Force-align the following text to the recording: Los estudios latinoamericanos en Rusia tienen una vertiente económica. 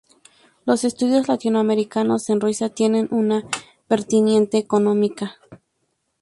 Los 0.65 0.83
estudios 0.83 1.27
latinoamericanos 1.27 2.27
en 2.31 2.41
Rusia 2.41 2.69
tienen 2.69 3.07
una 3.11 3.45
vertiente 3.87 4.57
económica. 4.57 5.37